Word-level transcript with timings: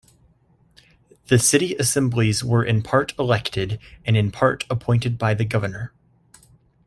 The 1.27 1.37
city 1.37 1.75
assemblies 1.75 2.43
were 2.43 2.63
in 2.65 2.81
part 2.81 3.13
elected, 3.19 3.77
and 4.03 4.17
in 4.17 4.31
part 4.31 4.65
appointed 4.67 5.19
by 5.19 5.35
the 5.35 5.45
governor. 5.45 5.93